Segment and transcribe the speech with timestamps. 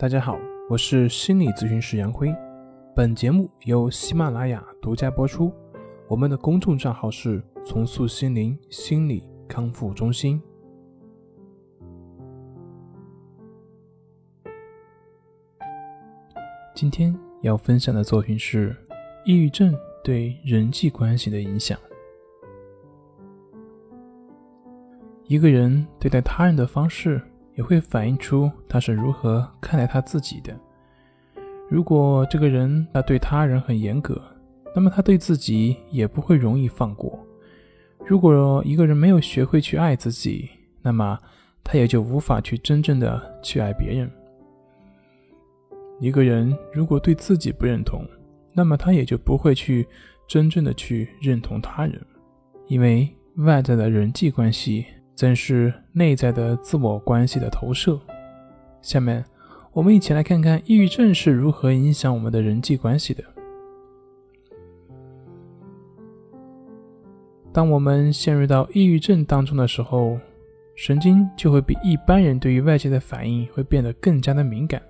[0.00, 2.32] 大家好，我是心理咨询师杨辉。
[2.94, 5.52] 本节目由喜马拉雅独家播出。
[6.06, 10.40] 我们的公众账号是“重塑心灵心理康复中心”。
[16.76, 17.12] 今天
[17.42, 18.76] 要分享的作品是
[19.24, 19.74] 抑郁症
[20.04, 21.76] 对人际关系的影响。
[25.24, 27.20] 一个人对待他人的方式。
[27.58, 30.56] 也会反映出他是如何看待他自己的。
[31.68, 34.22] 如果这个人他对他人很严格，
[34.76, 37.18] 那么他对自己也不会容易放过。
[38.06, 40.48] 如果一个人没有学会去爱自己，
[40.82, 41.18] 那么
[41.64, 44.08] 他也就无法去真正的去爱别人。
[45.98, 48.06] 一个人如果对自己不认同，
[48.54, 49.84] 那么他也就不会去
[50.28, 52.00] 真正的去认同他人，
[52.68, 54.86] 因为外在的人际关系。
[55.18, 57.98] 正是内在的自我关系的投射。
[58.80, 59.24] 下面，
[59.72, 63.24] 我们一起来看看抑郁症是如何影响我们的人际关系的。
[67.52, 70.16] 当我们陷入到抑郁症当中的时候，
[70.76, 74.80] 神经就会比一般人对于外界的反应会变得更加的敏感。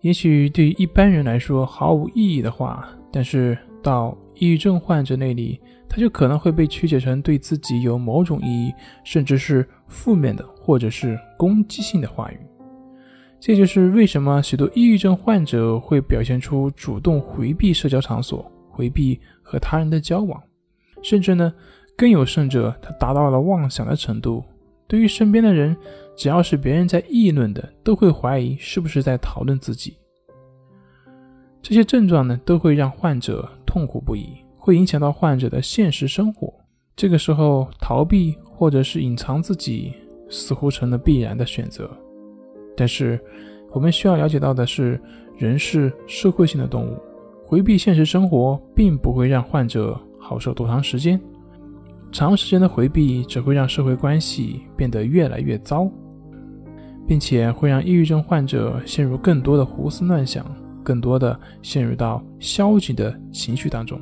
[0.00, 5.60] 也许对于一般人来说毫无意义的话，但是到抑郁症患者那里。
[5.86, 12.40] 他就可能会被曲解成对自己有某种意义，甚至是负面的或者是攻击性的话语。
[13.38, 20.42] 这就是为什么许多抑郁症患者会表现出主动回避社交场所、回避和他人的交往，
[21.00, 21.54] 甚至呢，
[21.96, 24.42] 更有甚者，他达到了妄想的程度。
[24.88, 25.76] 对于身边的人，
[26.16, 29.96] 只要是别人在议论的，都会怀疑是不是在讨论自己。
[31.62, 34.36] 这些症状呢，都会让患者痛苦不已。
[34.56, 36.54] 会影响到患者的现实生活，
[36.94, 39.92] 这个时候逃避或者是隐藏自己
[40.30, 41.90] 似乎成了必然的选择。
[42.76, 43.20] 但是，
[43.72, 44.98] 我们需要了解到的是，
[45.36, 46.96] 人是社会性的动物，
[47.44, 51.20] 回避现实生活并不会让患者好受多长时间。
[52.12, 55.90] 长时间的回避只会让社会关系变得越来越糟，
[57.08, 60.46] 并且会让抑郁症患者陷入更多的胡思乱想，
[60.84, 63.98] 更多的陷入到消极的情绪当中。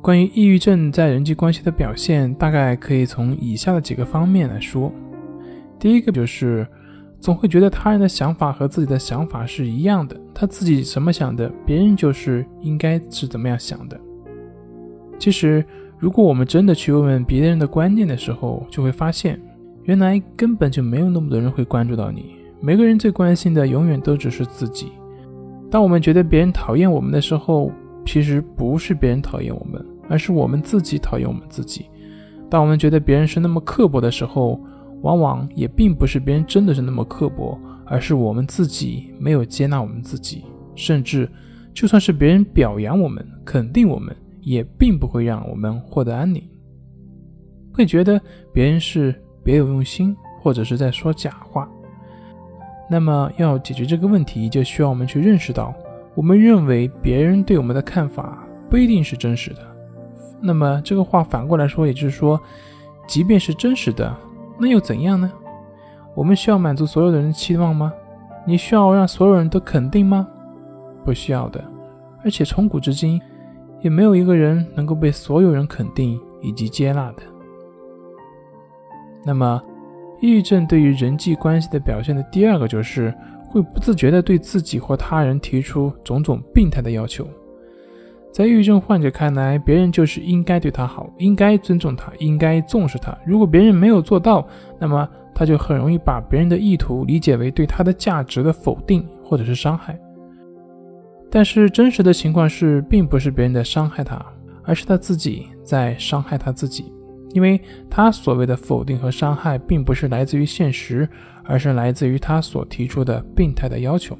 [0.00, 4.92] 关于抑郁症在人际关系的表现，大概可以从以下的几个方面来说。
[5.80, 6.64] 第一个就是
[7.20, 14.00] 总会觉得他人的想法和自己的想法是一样的，他自己怎么想的，别人就是应该是怎么样想的。
[15.18, 15.64] 其实，
[15.98, 19.40] 如果我们真的去问问别人的观念的时候，就会发现，
[19.82, 22.35] 原来根本就没有那么多人会关注到你。
[22.60, 24.92] 每个人最关心的永远都只是自己。
[25.70, 27.70] 当我们觉得别人讨厌我们的时候，
[28.04, 29.84] 其实不是别人讨厌我们。
[30.08, 31.86] 而是我们自己讨厌我们自己。
[32.48, 34.60] 当我们觉得别人是那么刻薄的时候，
[35.02, 40.44] 往往也并不是别人真的是那么刻薄，而是我们自己没有接纳我们自己。
[40.76, 41.28] 甚至，
[41.74, 46.40] 就算是别人表扬我们、肯定我们，也并不会让我们获得安宁。
[47.74, 48.20] 会觉得
[48.52, 49.12] 别人是
[49.42, 51.68] 别有用心，或者是在说假话。
[52.88, 55.74] 那么，要解决这个问题，就需要我们去认识到，
[56.14, 59.60] 我们认为别人对我们的看法不一定是真实的。
[60.40, 62.40] 那么这个话反过来说，也就是说，
[63.08, 64.14] 即便是真实的，
[64.58, 65.32] 那又怎样呢？
[66.14, 67.92] 我们需要满足所有的人的期望吗？
[68.46, 70.26] 你需要让所有人都肯定吗？
[71.04, 71.62] 不需要的。
[72.24, 73.20] 而且从古至今，
[73.80, 77.22] 也没有一个人能够被所有人肯定以及接纳的。
[79.24, 79.60] 那么，
[80.20, 83.14] 抑郁症对于人际关系的表现的第二个，就是
[83.48, 87.26] 会不自觉地对自己或他人提出种种病态的要求。
[88.32, 93.16] 在抑郁症患者看来，别人就是应该对他好，应该尊重他，应该重视他。
[93.26, 94.46] 如果别人没有做到，
[94.78, 99.98] 那么他就很容易把别人的意图理解为对他的价值的否定或者是伤害。
[101.30, 104.22] 但是真实的情况是，并不是别人在伤害他，
[104.64, 106.92] 而是他自己在伤害他自己，
[107.32, 107.60] 因为
[107.90, 111.08] 他所谓的否定和伤害，并不是来自于现实，
[111.44, 114.16] 而是来自于他所提出的病态的要求。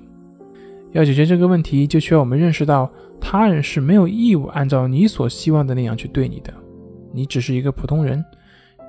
[0.92, 2.90] 要解决这个问题，就需要我们认识到。
[3.18, 6.52] 他人是没有义务按照你所希望的那样去对你的，
[7.12, 8.22] 你只是一个普通人。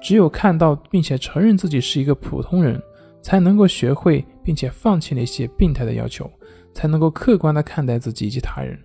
[0.01, 2.79] 只有看到并且承认自己是一个普通人，
[3.21, 6.29] 才能够学会并且放弃那些病态的要求，
[6.73, 8.77] 才能够客观的看待自己以及他人，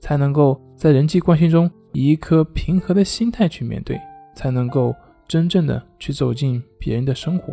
[0.00, 4.00] 才能够在人际关系中以一颗平和的心态去面对，
[4.36, 4.94] 才能够
[5.26, 7.52] 真正的去走进别人的生活。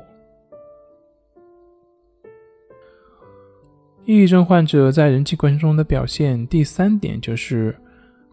[4.06, 7.74] 抑郁症患者在人际关系中的表现，第三点就是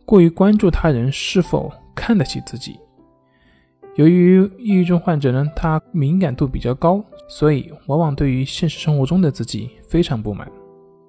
[0.04, 2.76] 过于关注他人是否看得起自己。
[3.94, 10.50] 由于抑郁症患者呢，他敏感度比较高，所以往往对于现实生活中的自己非常不满，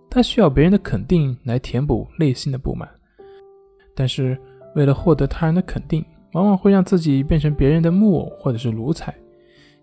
[0.10, 2.88] 他需要别人的肯定来填补内心的不满。
[3.96, 4.38] 但是
[4.76, 9.14] 为了获得他人的肯定，往往会让自己变成别人的木偶或者是奴才，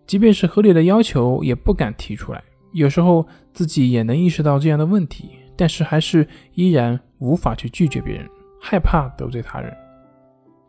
[0.06, 2.43] 即便是合理的要求也不敢提出来。
[2.73, 8.29] 有时候自己也能意识到这样的问题，但是还是依然无法去拒绝别人，
[8.61, 9.75] 害怕得罪他人。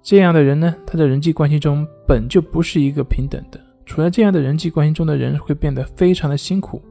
[0.02, 3.60] 这样的人呢，他在人际关系中本就不是一个平等的。
[3.86, 6.82] 处在这样的人际关系中的人会变得非常的辛苦，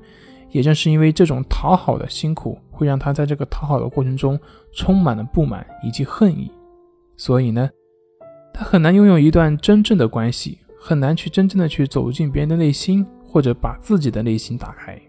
[0.50, 4.38] 也正是因为这种讨好的辛苦，会让他在这个讨好的过程中
[4.74, 6.50] 充满了不满以及恨意。
[7.16, 7.70] 所以呢，
[8.58, 15.00] 他很难拥有一段真正的关系，很难去真正的去走进别人的内心，或者把自己的内心打开。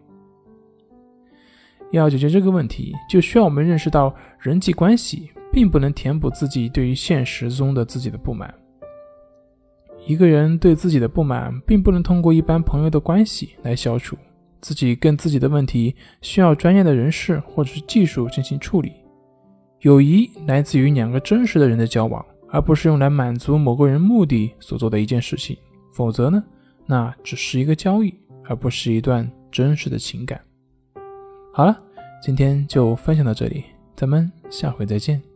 [1.90, 5.31] 要解决这个问题，就需要我们认识到人际关系。
[5.51, 8.54] 并不能填补自己对于现实中的自己的不满。
[10.06, 14.16] 一个人对自己的不满，并不能通过一般朋友的关系来消除。
[14.62, 18.92] 自己跟自己的问题，需要专业的人士或者是技术进行处理。
[19.80, 25.57] 友谊来自于两个真实的人的交往，而不是用来满足某个人目的所做的一件事情。
[25.92, 26.44] 否则呢，
[26.86, 28.13] 那只是一个交易，
[28.46, 30.40] 而不是一段真实的情感。
[31.54, 31.78] 好了，
[32.22, 33.66] 今天就分享到这里，
[33.96, 35.29] 咱们下回再见。